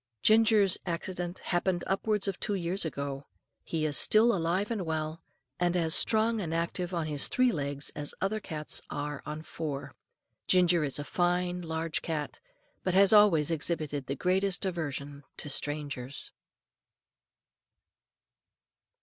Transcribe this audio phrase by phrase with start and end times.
[0.23, 3.27] Ginger's accident happened upwards of two years ago.
[3.63, 5.21] He is still alive and well,
[5.59, 9.93] and as strong and active on his three legs as other cats are on four.
[10.47, 12.39] Ginger is a fine, large cat,
[12.83, 16.31] but has always exhibited the greatest aversion to strangers.